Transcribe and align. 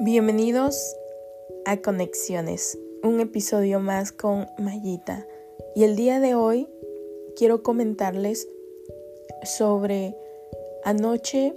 Bienvenidos 0.00 0.96
a 1.66 1.78
Conexiones, 1.78 2.78
un 3.02 3.18
episodio 3.18 3.80
más 3.80 4.12
con 4.12 4.46
Mayita. 4.56 5.26
Y 5.74 5.82
el 5.82 5.96
día 5.96 6.20
de 6.20 6.36
hoy 6.36 6.68
quiero 7.36 7.64
comentarles 7.64 8.46
sobre 9.42 10.16
anoche 10.84 11.56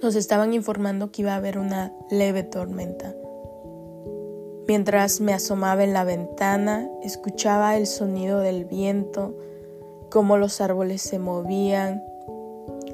nos 0.00 0.14
estaban 0.14 0.54
informando 0.54 1.10
que 1.10 1.22
iba 1.22 1.32
a 1.32 1.36
haber 1.38 1.58
una 1.58 1.92
leve 2.08 2.44
tormenta. 2.44 3.16
Mientras 4.68 5.20
me 5.20 5.32
asomaba 5.32 5.82
en 5.82 5.92
la 5.92 6.04
ventana, 6.04 6.88
escuchaba 7.02 7.76
el 7.76 7.88
sonido 7.88 8.38
del 8.38 8.64
viento, 8.64 9.36
cómo 10.08 10.36
los 10.36 10.60
árboles 10.60 11.02
se 11.02 11.18
movían, 11.18 12.00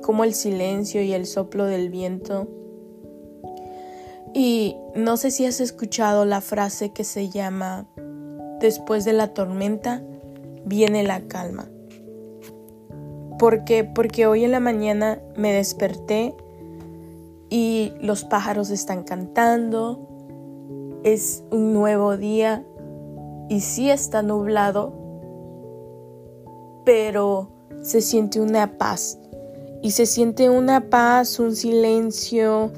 cómo 0.00 0.24
el 0.24 0.32
silencio 0.32 1.02
y 1.02 1.12
el 1.12 1.26
soplo 1.26 1.66
del 1.66 1.90
viento 1.90 2.48
y 4.34 4.76
no 4.94 5.16
sé 5.16 5.30
si 5.30 5.46
has 5.46 5.60
escuchado 5.60 6.24
la 6.24 6.40
frase 6.40 6.92
que 6.92 7.04
se 7.04 7.28
llama, 7.28 7.86
después 8.60 9.04
de 9.04 9.12
la 9.12 9.34
tormenta 9.34 10.02
viene 10.64 11.02
la 11.02 11.22
calma. 11.22 11.68
¿Por 13.38 13.64
qué? 13.64 13.84
Porque 13.84 14.26
hoy 14.26 14.44
en 14.44 14.52
la 14.52 14.60
mañana 14.60 15.20
me 15.36 15.52
desperté 15.52 16.34
y 17.48 17.92
los 18.00 18.24
pájaros 18.24 18.70
están 18.70 19.02
cantando, 19.02 20.06
es 21.02 21.42
un 21.50 21.72
nuevo 21.72 22.16
día 22.16 22.64
y 23.48 23.60
sí 23.60 23.90
está 23.90 24.22
nublado, 24.22 24.92
pero 26.84 27.50
se 27.82 28.00
siente 28.02 28.40
una 28.40 28.78
paz 28.78 29.18
y 29.82 29.92
se 29.92 30.06
siente 30.06 30.50
una 30.50 30.90
paz, 30.90 31.38
un 31.40 31.56
silencio, 31.56 32.70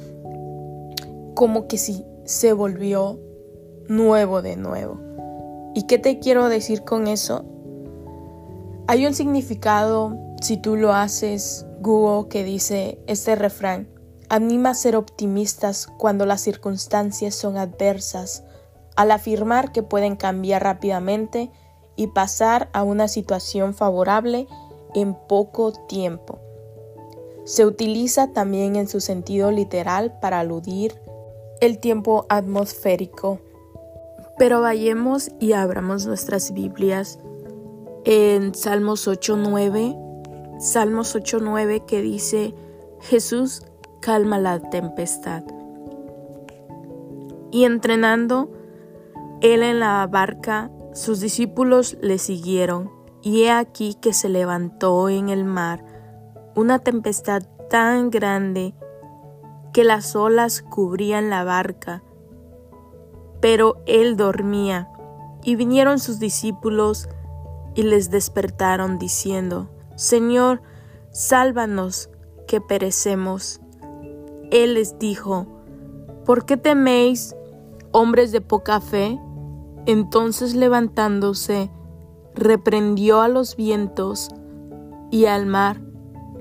como 1.34 1.66
que 1.66 1.78
si 1.78 2.04
se 2.24 2.52
volvió 2.52 3.18
nuevo 3.88 4.42
de 4.42 4.56
nuevo. 4.56 4.98
¿Y 5.74 5.86
qué 5.86 5.98
te 5.98 6.18
quiero 6.18 6.48
decir 6.48 6.84
con 6.84 7.06
eso? 7.06 7.44
Hay 8.86 9.06
un 9.06 9.14
significado, 9.14 10.16
si 10.40 10.56
tú 10.56 10.76
lo 10.76 10.92
haces, 10.92 11.66
Google, 11.80 12.28
que 12.28 12.44
dice 12.44 12.98
este 13.06 13.34
refrán, 13.36 13.88
anima 14.28 14.70
a 14.70 14.74
ser 14.74 14.96
optimistas 14.96 15.86
cuando 15.98 16.26
las 16.26 16.40
circunstancias 16.40 17.34
son 17.34 17.56
adversas, 17.56 18.44
al 18.96 19.10
afirmar 19.10 19.72
que 19.72 19.82
pueden 19.82 20.16
cambiar 20.16 20.62
rápidamente 20.62 21.50
y 21.96 22.08
pasar 22.08 22.68
a 22.72 22.82
una 22.82 23.08
situación 23.08 23.74
favorable 23.74 24.46
en 24.94 25.14
poco 25.14 25.72
tiempo. 25.72 26.38
Se 27.44 27.66
utiliza 27.66 28.32
también 28.32 28.76
en 28.76 28.88
su 28.88 29.00
sentido 29.00 29.50
literal 29.50 30.18
para 30.20 30.40
aludir 30.40 31.00
el 31.62 31.78
tiempo 31.78 32.26
atmosférico. 32.28 33.38
Pero 34.36 34.60
vayamos 34.60 35.30
y 35.38 35.52
abramos 35.52 36.06
nuestras 36.06 36.52
Biblias 36.52 37.20
en 38.04 38.52
Salmos 38.52 39.06
8.9, 39.06 40.58
Salmos 40.58 41.14
8.9 41.14 41.86
que 41.86 42.02
dice, 42.02 42.52
Jesús 43.02 43.62
calma 44.00 44.40
la 44.40 44.58
tempestad. 44.58 45.44
Y 47.52 47.64
entrenando 47.64 48.50
él 49.40 49.62
en 49.62 49.78
la 49.78 50.04
barca, 50.08 50.68
sus 50.94 51.20
discípulos 51.20 51.96
le 52.00 52.18
siguieron, 52.18 52.90
y 53.22 53.44
he 53.44 53.52
aquí 53.52 53.94
que 53.94 54.12
se 54.12 54.28
levantó 54.28 55.08
en 55.08 55.28
el 55.28 55.44
mar 55.44 55.84
una 56.56 56.80
tempestad 56.80 57.42
tan 57.70 58.10
grande 58.10 58.74
que 59.72 59.84
las 59.84 60.14
olas 60.16 60.62
cubrían 60.62 61.30
la 61.30 61.44
barca. 61.44 62.02
Pero 63.40 63.76
él 63.86 64.16
dormía, 64.16 64.88
y 65.42 65.56
vinieron 65.56 65.98
sus 65.98 66.18
discípulos 66.18 67.08
y 67.74 67.82
les 67.82 68.10
despertaron 68.10 68.98
diciendo, 68.98 69.70
Señor, 69.96 70.62
sálvanos, 71.10 72.10
que 72.46 72.60
perecemos. 72.60 73.60
Él 74.50 74.74
les 74.74 74.98
dijo, 74.98 75.46
¿por 76.26 76.44
qué 76.44 76.56
teméis, 76.56 77.34
hombres 77.92 78.30
de 78.30 78.40
poca 78.40 78.80
fe? 78.80 79.18
Entonces 79.86 80.54
levantándose, 80.54 81.70
reprendió 82.34 83.20
a 83.20 83.28
los 83.28 83.56
vientos 83.56 84.28
y 85.10 85.26
al 85.26 85.46
mar, 85.46 85.80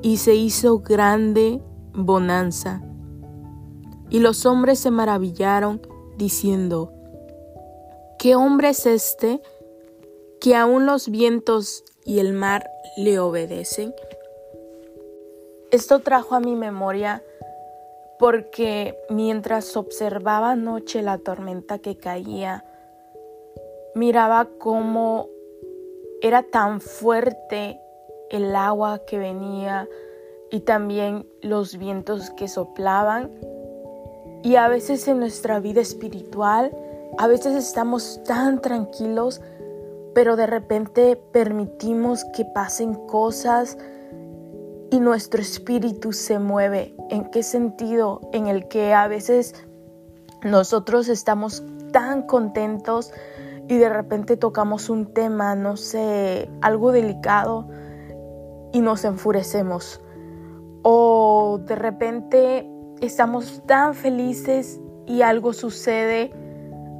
y 0.02 0.18
se 0.18 0.36
hizo 0.36 0.80
grande 0.80 1.62
bonanza. 1.94 2.81
Y 4.12 4.20
los 4.20 4.46
hombres 4.46 4.78
se 4.80 4.92
maravillaron, 4.92 5.82
diciendo, 6.18 6.92
¿qué 8.20 8.36
hombre 8.36 8.70
es 8.70 8.86
este 8.86 9.42
que 10.42 10.56
aun 10.56 10.86
los 10.86 11.10
vientos 11.10 11.86
y 12.06 12.20
el 12.20 12.34
mar 12.34 12.70
le 12.98 13.20
obedecen? 13.20 13.96
Esto 15.72 16.00
trajo 16.00 16.36
a 16.36 16.42
mi 16.42 16.58
memoria 16.58 17.24
porque 18.20 18.98
mientras 19.10 19.78
observaba 19.78 20.52
anoche 20.52 21.02
la 21.02 21.18
tormenta 21.18 21.80
que 21.80 21.96
caía, 21.96 22.66
miraba 23.96 24.50
cómo 24.60 25.30
era 26.22 26.44
tan 26.44 26.82
fuerte 26.82 27.80
el 28.30 28.56
agua 28.58 29.06
que 29.08 29.18
venía 29.18 29.88
y 30.52 30.60
también 30.60 31.26
los 31.42 31.78
vientos 31.78 32.30
que 32.32 32.50
soplaban 32.50 33.32
y 34.44 34.56
a 34.56 34.68
veces 34.68 35.07
en 35.07 35.19
nuestra 35.19 35.59
vida 35.59 35.81
espiritual, 35.81 36.75
a 37.18 37.28
veces 37.28 37.56
estamos 37.56 38.22
tan 38.24 38.62
tranquilos, 38.62 39.41
pero 40.13 40.35
de 40.35 40.47
repente 40.47 41.16
permitimos 41.16 42.25
que 42.35 42.46
pasen 42.46 42.96
cosas 43.07 43.78
y 44.90 45.00
nuestro 45.00 45.41
espíritu 45.41 46.12
se 46.13 46.40
mueve. 46.40 46.96
¿En 47.09 47.29
qué 47.31 47.44
sentido? 47.44 48.22
En 48.34 48.47
el 48.47 48.68
que 48.68 48.94
a 48.94 49.07
veces 49.07 49.53
nosotros 50.44 51.08
estamos 51.08 51.63
tan 51.91 52.23
contentos 52.23 53.13
y 53.68 53.78
de 53.78 53.90
repente 53.90 54.38
tocamos 54.38 54.90
un 54.90 55.13
tema, 55.13 55.56
no 55.56 55.78
sé, 55.78 56.50
algo 56.62 56.91
delicado 56.91 57.69
y 58.73 58.81
nos 58.81 59.06
enfurecemos. 59.06 60.02
O 60.84 61.59
de 61.63 61.75
repente 61.75 62.71
estamos 63.02 63.64
tan 63.66 63.94
felices 63.96 64.80
y 65.08 65.24
algo 65.24 65.54
sucede 65.54 66.32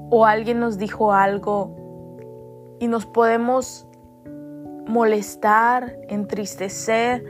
o 0.10 0.26
alguien 0.26 0.60
nos 0.60 0.78
dijo 0.78 1.14
algo 1.14 2.76
y 2.80 2.88
nos 2.88 3.06
podemos 3.06 3.88
molestar, 4.88 5.96
entristecer 6.10 7.24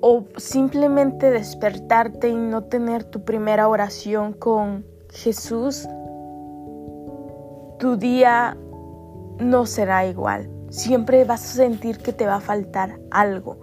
o 0.00 0.24
simplemente 0.36 1.30
despertarte 1.30 2.28
y 2.28 2.36
no 2.36 2.64
tener 2.64 3.04
tu 3.04 3.24
primera 3.24 3.68
oración 3.68 4.32
con 4.32 4.86
Jesús, 5.12 5.88
tu 7.78 7.96
día 7.96 8.56
no 9.38 9.66
será 9.66 10.06
igual. 10.06 10.48
Siempre 10.68 11.24
vas 11.24 11.42
a 11.42 11.54
sentir 11.54 11.98
que 11.98 12.12
te 12.12 12.26
va 12.26 12.36
a 12.36 12.40
faltar 12.40 12.98
algo. 13.10 13.58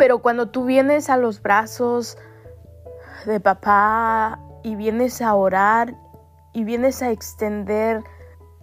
Pero 0.00 0.22
cuando 0.22 0.48
tú 0.48 0.64
vienes 0.64 1.10
a 1.10 1.18
los 1.18 1.42
brazos 1.42 2.16
de 3.26 3.38
papá 3.38 4.40
y 4.62 4.74
vienes 4.74 5.20
a 5.20 5.34
orar 5.34 5.94
y 6.54 6.64
vienes 6.64 7.02
a 7.02 7.10
extender 7.10 8.02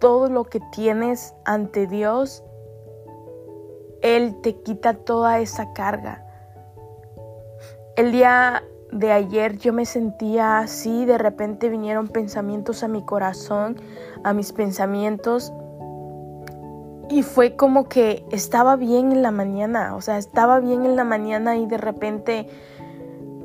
todo 0.00 0.28
lo 0.28 0.42
que 0.42 0.58
tienes 0.72 1.36
ante 1.44 1.86
Dios, 1.86 2.42
Él 4.02 4.40
te 4.42 4.56
quita 4.62 4.94
toda 4.94 5.38
esa 5.38 5.72
carga. 5.74 6.26
El 7.96 8.10
día 8.10 8.64
de 8.90 9.12
ayer 9.12 9.58
yo 9.58 9.72
me 9.72 9.86
sentía 9.86 10.58
así, 10.58 11.04
de 11.04 11.18
repente 11.18 11.68
vinieron 11.68 12.08
pensamientos 12.08 12.82
a 12.82 12.88
mi 12.88 13.04
corazón, 13.04 13.80
a 14.24 14.32
mis 14.32 14.52
pensamientos 14.52 15.52
y 17.10 17.22
fue 17.22 17.56
como 17.56 17.88
que 17.88 18.24
estaba 18.30 18.76
bien 18.76 19.12
en 19.12 19.22
la 19.22 19.30
mañana, 19.30 19.94
o 19.94 20.00
sea, 20.00 20.18
estaba 20.18 20.60
bien 20.60 20.84
en 20.84 20.96
la 20.96 21.04
mañana 21.04 21.56
y 21.56 21.66
de 21.66 21.78
repente 21.78 22.48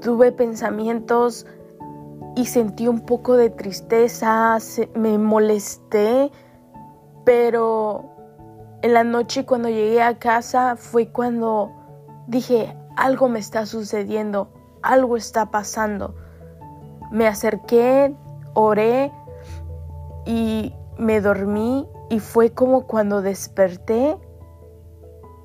tuve 0.01 0.31
pensamientos 0.31 1.45
y 2.35 2.45
sentí 2.45 2.87
un 2.87 3.01
poco 3.01 3.37
de 3.37 3.49
tristeza, 3.49 4.57
me 4.95 5.17
molesté, 5.17 6.31
pero 7.23 8.03
en 8.81 8.93
la 8.93 9.03
noche 9.03 9.45
cuando 9.45 9.69
llegué 9.69 10.01
a 10.01 10.19
casa 10.19 10.75
fue 10.75 11.07
cuando 11.07 11.71
dije, 12.27 12.75
algo 12.97 13.29
me 13.29 13.39
está 13.39 13.65
sucediendo, 13.65 14.51
algo 14.81 15.15
está 15.15 15.51
pasando. 15.51 16.15
Me 17.11 17.27
acerqué, 17.27 18.13
oré 18.55 19.11
y 20.25 20.73
me 20.97 21.21
dormí 21.21 21.87
y 22.09 22.19
fue 22.19 22.51
como 22.51 22.85
cuando 22.85 23.21
desperté, 23.21 24.17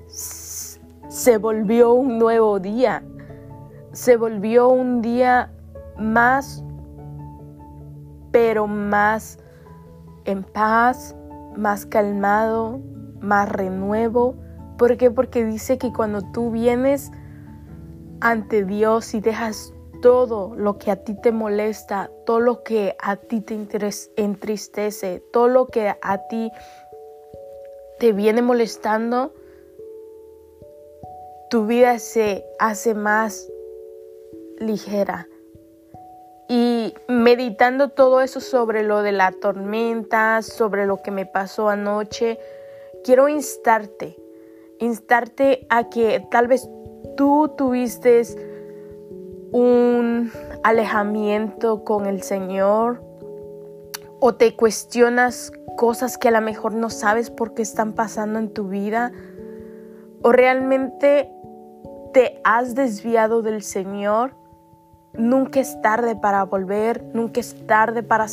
se 0.07 1.37
volvió 1.37 1.93
un 1.93 2.17
nuevo 2.19 2.59
día, 2.59 3.03
se 3.91 4.17
volvió 4.17 4.69
un 4.69 5.01
día 5.01 5.51
más, 5.97 6.63
pero 8.31 8.67
más 8.67 9.39
en 10.25 10.43
paz, 10.43 11.15
más 11.55 11.85
calmado, 11.85 12.79
más 13.21 13.49
renuevo. 13.49 14.35
¿Por 14.77 14.97
qué? 14.97 15.11
Porque 15.11 15.43
dice 15.45 15.77
que 15.77 15.91
cuando 15.91 16.21
tú 16.21 16.51
vienes 16.51 17.11
ante 18.21 18.65
Dios 18.65 19.13
y 19.13 19.21
dejas 19.21 19.73
todo 20.01 20.55
lo 20.55 20.77
que 20.77 20.91
a 20.91 20.97
ti 20.97 21.13
te 21.13 21.31
molesta, 21.31 22.09
todo 22.25 22.39
lo 22.39 22.63
que 22.63 22.95
a 22.99 23.17
ti 23.17 23.41
te 23.41 23.57
entristece, 24.15 25.21
todo 25.31 25.47
lo 25.47 25.67
que 25.67 25.95
a 26.01 26.27
ti 26.27 26.51
te 27.99 28.13
viene 28.13 28.41
molestando, 28.41 29.33
tu 31.49 31.65
vida 31.65 31.99
se 31.99 32.45
hace 32.59 32.93
más 32.93 33.51
ligera. 34.59 35.27
Y 36.47 36.95
meditando 37.07 37.89
todo 37.89 38.21
eso 38.21 38.39
sobre 38.39 38.83
lo 38.83 39.03
de 39.03 39.11
la 39.11 39.31
tormenta, 39.31 40.41
sobre 40.41 40.85
lo 40.85 40.97
que 41.01 41.11
me 41.11 41.25
pasó 41.25 41.69
anoche, 41.69 42.39
quiero 43.03 43.29
instarte, 43.29 44.17
instarte 44.79 45.67
a 45.69 45.89
que 45.89 46.25
tal 46.31 46.47
vez 46.47 46.67
tú 47.15 47.53
tuviste 47.55 48.23
un 49.51 50.31
alejamiento 50.63 51.83
con 51.83 52.05
el 52.05 52.21
Señor 52.21 53.03
o 54.19 54.35
te 54.35 54.55
cuestionas 54.55 55.51
cosas 55.77 56.17
que 56.17 56.27
a 56.27 56.31
lo 56.31 56.41
mejor 56.41 56.73
no 56.73 56.89
sabes 56.89 57.29
por 57.29 57.53
qué 57.53 57.61
están 57.61 57.93
pasando 57.93 58.39
en 58.39 58.53
tu 58.53 58.67
vida 58.67 59.11
o 60.21 60.31
realmente 60.31 61.31
te 62.13 62.41
has 62.43 62.75
desviado 62.75 63.41
del 63.41 63.63
Señor, 63.63 64.35
nunca 65.13 65.59
es 65.59 65.81
tarde 65.81 66.15
para 66.15 66.43
volver, 66.43 67.03
nunca 67.13 67.39
es 67.39 67.55
tarde 67.67 68.03
para 68.03 68.25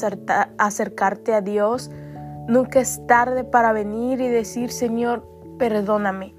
acercarte 0.58 1.34
a 1.34 1.40
Dios, 1.40 1.90
nunca 2.48 2.80
es 2.80 3.06
tarde 3.06 3.44
para 3.44 3.72
venir 3.72 4.20
y 4.20 4.28
decir, 4.28 4.72
Señor, 4.72 5.26
perdóname. 5.58 6.34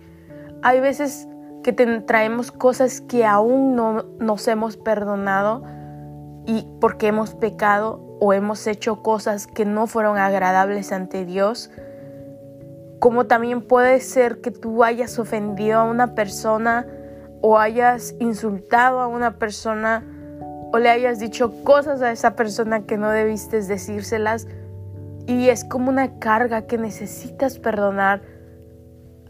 Hay 0.64 0.80
veces 0.80 1.28
que 1.68 1.74
te 1.74 2.00
traemos 2.00 2.54
cosas 2.54 3.02
que 3.02 3.26
aún 3.26 3.76
no 3.76 4.04
nos 4.20 4.48
hemos 4.48 4.78
perdonado 4.78 5.66
y 6.46 6.66
porque 6.80 7.08
hemos 7.08 7.36
pecado 7.36 8.00
o 8.22 8.32
hemos 8.32 8.66
hecho 8.68 9.04
cosas 9.04 9.48
que 9.48 9.66
no 9.66 9.86
fueron 9.86 10.18
agradables 10.18 10.94
ante 10.94 11.26
Dios. 11.26 11.70
Como 13.00 13.26
también 13.26 13.62
puede 13.62 14.00
ser 14.00 14.40
que 14.40 14.50
tú 14.50 14.86
hayas 14.86 15.20
ofendido 15.20 15.80
a 15.80 15.84
una 15.84 16.16
persona 16.16 16.88
o 17.42 17.60
hayas 17.60 18.16
insultado 18.22 19.02
a 19.02 19.08
una 19.08 19.38
persona 19.38 20.06
o 20.72 20.80
le 20.80 20.90
hayas 20.90 21.20
dicho 21.20 21.66
cosas 21.66 22.02
a 22.02 22.14
esa 22.14 22.38
persona 22.38 22.86
que 22.86 22.96
no 22.96 23.10
debiste 23.10 23.62
decírselas 23.62 24.48
y 25.26 25.50
es 25.50 25.66
como 25.66 25.90
una 25.90 26.18
carga 26.18 26.62
que 26.62 26.78
necesitas 26.78 27.60
perdonar 27.60 28.37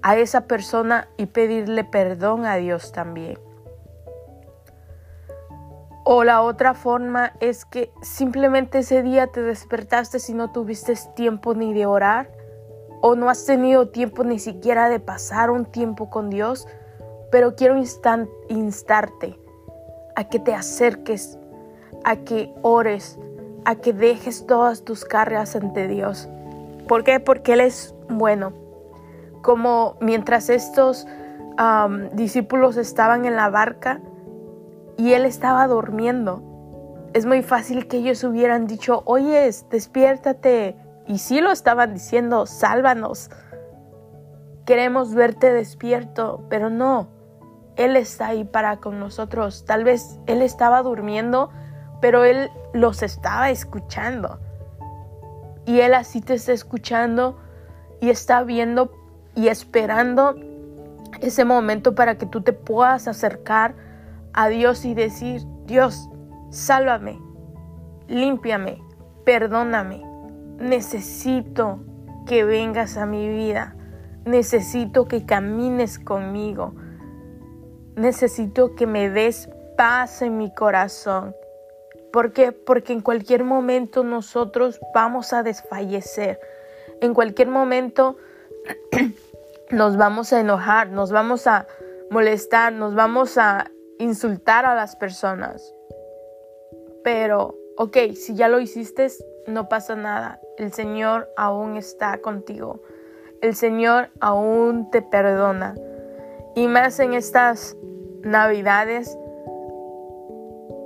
a 0.07 0.15
esa 0.15 0.48
persona 0.48 1.09
y 1.18 1.25
pedirle 1.25 1.83
perdón 1.83 2.45
a 2.45 2.56
Dios 2.56 2.94
también. 2.94 3.38
O 6.06 6.24
la 6.24 6.42
otra 6.44 6.74
forma 6.74 7.33
es 7.42 7.65
que 7.65 7.92
simplemente 8.01 8.80
ese 8.80 9.04
día 9.04 9.27
te 9.27 9.42
despertaste 9.42 10.19
y 10.30 10.33
no 10.33 10.54
tuviste 10.54 10.94
tiempo 11.13 11.56
ni 11.56 11.74
de 11.74 11.88
orar 11.88 12.31
o 13.01 13.15
no 13.15 13.30
has 13.30 13.45
tenido 13.45 13.89
tiempo 13.89 14.24
ni 14.24 14.39
siquiera 14.39 14.88
de 14.88 15.01
pasar 15.01 15.50
un 15.50 15.65
tiempo 15.65 16.09
con 16.09 16.30
Dios, 16.30 16.69
pero 17.30 17.56
quiero 17.57 17.75
instarte 17.75 19.38
a 20.15 20.30
que 20.30 20.39
te 20.39 20.54
acerques, 20.54 21.38
a 22.06 22.15
que 22.15 22.54
ores, 22.62 23.19
a 23.65 23.75
que 23.75 23.92
dejes 23.92 24.48
todas 24.48 24.86
tus 24.86 25.04
cargas 25.04 25.57
ante 25.57 25.89
Dios. 25.89 26.30
¿Por 26.88 27.04
qué? 27.04 27.19
Porque 27.19 27.51
Él 27.51 27.59
es 27.59 27.94
bueno 28.07 28.67
como 29.42 29.98
mientras 30.01 30.50
estos 30.50 31.07
discípulos 32.13 32.78
estaban 32.78 33.25
en 33.25 33.36
la 33.36 33.50
barca 33.50 34.00
y 34.98 35.13
él 35.13 35.25
estaba 35.25 35.68
durmiendo. 35.68 36.44
Es 37.13 37.25
muy 37.25 37.42
fácil 37.42 37.88
que 37.88 37.98
ellos 37.98 38.24
hubieran 38.24 38.68
dicho, 38.68 39.01
oye, 39.06 39.50
despiértate. 39.69 40.75
Y 41.07 41.19
sí 41.19 41.42
lo 41.42 41.51
estaban 41.51 41.94
diciendo, 41.94 42.45
sálvanos. 42.45 43.31
Queremos 44.66 45.13
verte 45.13 45.54
despierto, 45.54 46.44
pero 46.50 46.69
no. 46.69 47.07
Él 47.75 47.95
está 47.95 48.28
ahí 48.28 48.44
para 48.44 48.78
con 48.78 49.00
nosotros. 49.00 49.66
Tal 49.66 49.83
vez 49.83 50.19
Él 50.25 50.42
estaba 50.42 50.81
durmiendo, 50.81 51.50
pero 52.01 52.24
Él 52.24 52.51
los 52.74 53.04
estaba 53.04 53.50
escuchando. 53.50 54.40
Y 55.66 55.80
Él 55.80 55.94
así 55.94 56.22
te 56.22 56.33
está 56.33 56.51
escuchando 56.51 57.40
y 58.01 58.10
está 58.10 58.44
viendo 58.44 58.92
y 59.38 59.50
esperando 59.50 60.36
ese 61.22 61.45
momento 61.45 61.94
para 61.94 62.18
que 62.18 62.25
tú 62.25 62.42
te 62.42 62.54
puedas 62.54 63.07
acercar 63.07 63.75
a 64.34 64.50
Dios 64.50 64.84
y 64.84 64.95
decir, 64.95 65.44
Dios, 65.68 66.10
sálvame, 66.50 67.19
límpiame, 68.07 68.81
perdóname, 69.25 70.04
necesito 70.60 71.80
que 72.25 72.44
vengas 72.45 72.98
a 72.98 73.06
mi 73.06 73.30
vida, 73.30 73.75
necesito 74.25 75.07
que 75.07 75.24
camines 75.28 76.00
conmigo, 76.00 76.74
necesito 77.95 78.75
que 78.75 78.88
me 78.88 79.12
des 79.12 79.50
paz 79.78 80.24
en 80.24 80.38
mi 80.38 80.51
corazón. 80.51 81.36
¿Por 82.12 82.33
qué? 82.33 82.54
Porque 82.54 82.92
en 82.92 83.01
cualquier 83.01 83.44
momento 83.44 84.04
nosotros 84.04 84.80
vamos 84.95 85.31
a 85.31 85.44
desfallecer. 85.44 86.40
En 87.01 87.13
cualquier 87.13 87.50
momento 87.50 88.18
nos 89.72 89.98
vamos 89.98 90.31
a 90.34 90.40
enojar, 90.40 90.90
nos 90.90 91.12
vamos 91.12 91.48
a 91.48 91.68
molestar, 92.10 92.72
nos 92.74 92.96
vamos 92.96 93.38
a 93.38 93.69
insultar 94.00 94.66
a 94.66 94.75
las 94.75 94.96
personas. 94.96 95.74
Pero, 97.04 97.56
ok, 97.78 97.98
si 98.16 98.36
ya 98.36 98.48
lo 98.48 98.60
hiciste, 98.60 99.08
no 99.46 99.68
pasa 99.69 99.96
nada. 99.96 100.40
El 100.58 100.72
Señor 100.74 101.30
aún 101.36 101.78
está 101.78 102.19
contigo. 102.19 102.81
El 103.42 103.56
Señor 103.56 104.10
aún 104.19 104.90
te 104.90 105.02
perdona. 105.02 105.75
Y 106.56 106.68
más 106.68 107.00
en 107.00 107.14
estas 107.14 107.75
navidades, 108.21 109.18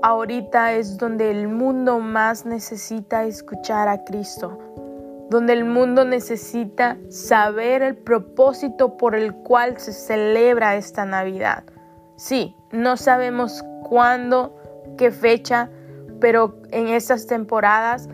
ahorita 0.02 0.74
es 0.74 0.98
donde 0.98 1.32
el 1.32 1.48
mundo 1.48 2.00
más 2.00 2.46
necesita 2.46 3.24
escuchar 3.26 3.88
a 3.88 4.04
Cristo 4.04 4.58
donde 5.32 5.54
el 5.54 5.64
mundo 5.64 6.04
necesita 6.04 6.98
saber 7.10 7.84
el 7.84 7.96
propósito 7.96 8.98
por 8.98 9.16
el 9.16 9.34
cual 9.34 9.80
se 9.80 9.94
celebra 9.94 10.76
esta 10.76 11.06
Navidad. 11.06 11.64
Sí, 12.18 12.54
no 12.74 12.98
sabemos 12.98 13.64
cuándo, 13.88 14.58
qué 14.98 15.10
fecha, 15.10 15.70
pero 16.20 16.58
en 16.72 16.90
estas 16.90 17.28
temporadas 17.28 18.10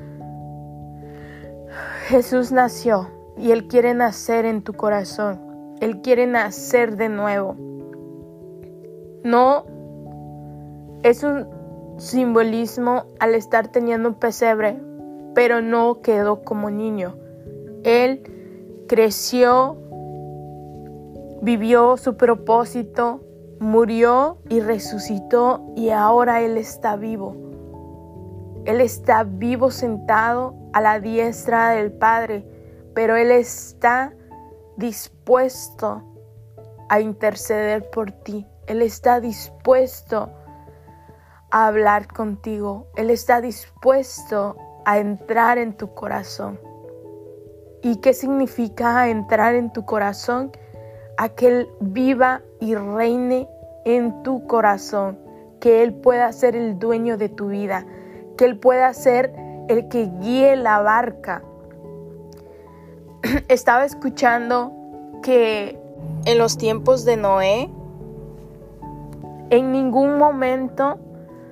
Jesús 2.06 2.52
nació 2.52 3.10
y 3.36 3.50
Él 3.50 3.68
quiere 3.68 3.96
nacer 3.96 4.46
en 4.46 4.62
tu 4.62 4.74
corazón. 4.74 5.76
Él 5.82 6.02
quiere 6.02 6.28
nacer 6.28 6.98
de 6.98 7.10
nuevo. 7.10 7.56
No 9.24 9.66
es 11.02 11.24
un 11.24 11.48
simbolismo 11.98 13.06
al 13.20 13.34
estar 13.34 13.70
teniendo 13.70 14.10
un 14.10 14.16
pesebre, 14.16 14.80
pero 15.38 15.62
no 15.62 16.01
quedó 16.01 16.44
como 16.44 16.72
niño. 16.72 17.15
Él 17.84 18.24
creció, 18.88 19.77
vivió 21.44 21.96
su 21.98 22.17
propósito, 22.17 23.22
murió 23.60 24.39
y 24.50 24.62
resucitó 24.62 25.63
y 25.75 25.91
ahora 25.91 26.41
Él 26.41 26.58
está 26.58 26.96
vivo. 26.96 27.36
Él 28.65 28.82
está 28.82 29.25
vivo 29.25 29.70
sentado 29.70 30.56
a 30.74 30.82
la 30.82 31.00
diestra 31.00 31.70
del 31.70 31.91
Padre, 31.91 32.44
pero 32.96 33.15
Él 33.15 33.29
está 33.29 34.15
dispuesto 34.75 36.01
a 36.89 37.00
interceder 37.00 37.91
por 37.91 38.12
ti. 38.12 38.48
Él 38.65 38.82
está 38.82 39.20
dispuesto 39.20 40.32
a 41.51 41.67
hablar 41.67 42.08
contigo. 42.08 42.88
Él 42.96 43.12
está 43.12 43.39
dispuesto 43.39 44.56
a 44.88 45.00
entrar 45.00 45.58
en 45.58 45.74
tu 45.74 45.94
corazón. 45.94 46.58
¿Y 47.84 47.98
qué 47.98 48.13
significa 48.13 49.10
entrar 49.10 49.53
en 49.53 49.74
tu 49.74 49.84
corazón? 49.84 50.53
A 51.17 51.27
que 51.27 51.48
Él 51.48 51.70
viva 51.82 52.41
y 52.62 52.74
reine 52.74 53.50
en 53.84 54.24
tu 54.24 54.48
corazón, 54.48 55.20
que 55.60 55.84
Él 55.84 55.94
pueda 55.94 56.32
ser 56.32 56.56
el 56.56 56.79
dueño 56.79 57.17
de 57.17 57.27
tu 57.27 57.50
vida, 57.50 57.86
que 58.38 58.46
Él 58.46 58.58
pueda 58.58 58.94
ser 58.94 59.34
el 59.67 59.89
que 59.89 60.10
guíe 60.22 60.56
la 60.56 60.82
barca. 60.82 61.44
Estaba 63.50 63.84
escuchando 63.84 64.72
que 65.22 65.77
en 66.24 66.38
los 66.38 66.58
tiempos 66.58 67.03
de 67.03 67.17
Noé, 67.17 67.70
en 69.50 69.74
ningún 69.74 70.17
momento 70.17 70.98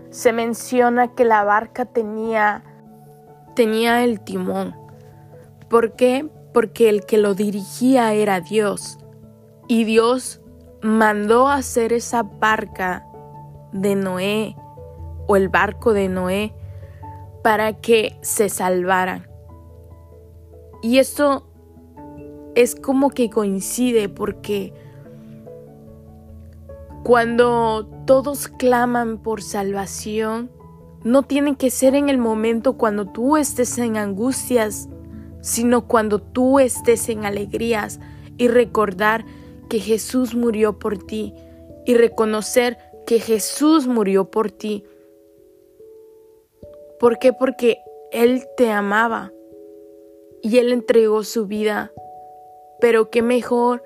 se 0.10 0.32
menciona 0.32 1.10
que 1.10 1.26
la 1.26 1.44
barca 1.44 1.84
tenía, 1.84 2.64
tenía 3.56 4.04
el 4.04 4.20
timón. 4.20 4.76
¿Por 5.70 5.94
qué? 5.96 6.28
Porque 6.54 6.90
el 6.90 7.06
que 7.06 7.18
lo 7.18 7.34
dirigía 7.34 8.14
era 8.14 8.42
Dios. 8.42 9.00
Y 9.68 9.84
Dios 9.84 10.42
mandó 10.82 11.50
hacer 11.50 11.94
esa 11.94 12.24
barca 12.24 13.08
de 13.72 13.96
Noé 13.96 14.56
o 15.28 15.36
el 15.36 15.50
barco 15.50 15.94
de 15.94 16.08
Noé 16.08 16.54
para 17.44 17.74
que 17.74 18.18
se 18.22 18.50
salvaran. 18.50 19.28
Y 20.82 21.00
esto 21.00 21.48
es 22.54 22.76
como 22.76 23.10
que 23.10 23.30
coincide 23.30 24.08
porque 24.08 24.74
cuando 27.04 27.88
todos 28.06 28.48
claman 28.48 29.18
por 29.18 29.44
salvación, 29.44 30.50
no 31.06 31.22
tiene 31.22 31.56
que 31.56 31.70
ser 31.70 31.94
en 31.94 32.10
el 32.10 32.18
momento 32.18 32.78
cuando 32.78 33.06
tú 33.06 33.38
estés 33.38 33.78
en 33.78 33.96
angustias, 33.96 34.90
sino 35.40 35.88
cuando 35.88 36.20
tú 36.20 36.60
estés 36.60 37.10
en 37.10 37.26
alegrías 37.26 38.00
y 38.40 38.48
recordar 38.48 39.24
que 39.70 39.78
Jesús 39.78 40.34
murió 40.34 40.80
por 40.80 40.98
ti 40.98 41.36
y 41.86 41.94
reconocer 41.94 42.80
que 43.06 43.20
Jesús 43.20 43.86
murió 43.86 44.32
por 44.32 44.50
ti. 44.50 44.84
¿Por 47.00 47.20
qué? 47.20 47.34
Porque 47.34 47.78
Él 48.12 48.44
te 48.58 48.72
amaba 48.72 49.32
y 50.42 50.58
Él 50.58 50.74
entregó 50.74 51.24
su 51.24 51.46
vida. 51.46 51.94
Pero 52.82 53.12
qué 53.12 53.22
mejor 53.22 53.84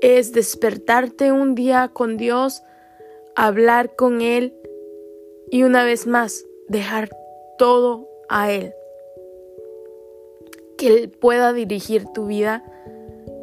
es 0.00 0.32
despertarte 0.32 1.30
un 1.30 1.54
día 1.54 1.92
con 1.92 2.16
Dios, 2.16 2.64
hablar 3.36 3.94
con 3.94 4.20
Él 4.20 4.58
y 5.50 5.62
una 5.62 5.84
vez 5.84 6.06
más 6.06 6.44
dejar 6.68 7.10
todo 7.58 8.08
a 8.28 8.50
Él. 8.50 8.72
Que 10.78 10.88
Él 10.88 11.10
pueda 11.10 11.52
dirigir 11.52 12.06
tu 12.14 12.26
vida, 12.26 12.64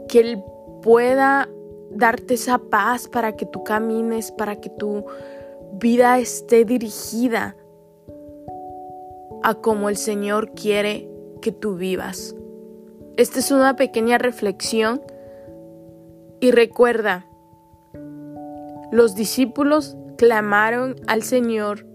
que 0.07 0.19
Él 0.19 0.43
pueda 0.81 1.49
darte 1.91 2.35
esa 2.35 2.57
paz 2.57 3.07
para 3.07 3.35
que 3.35 3.45
tú 3.45 3.63
camines, 3.63 4.31
para 4.31 4.59
que 4.59 4.69
tu 4.69 5.05
vida 5.73 6.19
esté 6.19 6.65
dirigida 6.65 7.55
a 9.43 9.55
como 9.55 9.89
el 9.89 9.97
Señor 9.97 10.51
quiere 10.51 11.09
que 11.41 11.51
tú 11.51 11.75
vivas. 11.75 12.35
Esta 13.17 13.39
es 13.39 13.51
una 13.51 13.75
pequeña 13.75 14.17
reflexión 14.17 15.01
y 16.39 16.51
recuerda, 16.51 17.25
los 18.91 19.15
discípulos 19.15 19.95
clamaron 20.17 20.95
al 21.07 21.23
Señor 21.23 21.85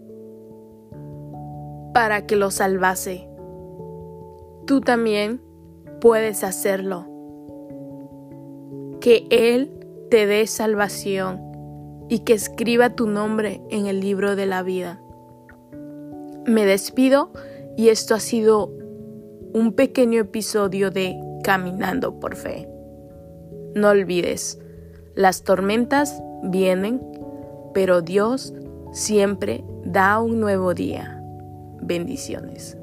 para 1.96 2.26
que 2.26 2.36
los 2.36 2.56
salvase. 2.56 3.26
Tú 4.66 4.82
también 4.82 5.40
puedes 5.98 6.44
hacerlo. 6.44 7.06
Que 9.00 9.26
Él 9.30 9.72
te 10.10 10.26
dé 10.26 10.46
salvación 10.46 11.40
y 12.10 12.18
que 12.18 12.34
escriba 12.34 12.90
tu 12.90 13.06
nombre 13.06 13.62
en 13.70 13.86
el 13.86 14.00
libro 14.00 14.36
de 14.36 14.44
la 14.44 14.62
vida. 14.62 15.00
Me 16.44 16.66
despido 16.66 17.32
y 17.78 17.88
esto 17.88 18.14
ha 18.14 18.20
sido 18.20 18.70
un 19.54 19.72
pequeño 19.72 20.20
episodio 20.20 20.90
de 20.90 21.18
Caminando 21.44 22.20
por 22.20 22.36
Fe. 22.36 22.68
No 23.74 23.88
olvides, 23.88 24.58
las 25.14 25.44
tormentas 25.44 26.22
vienen, 26.42 27.00
pero 27.72 28.02
Dios 28.02 28.52
siempre 28.92 29.64
da 29.82 30.20
un 30.20 30.40
nuevo 30.40 30.74
día. 30.74 31.15
Bendiciones. 31.86 32.76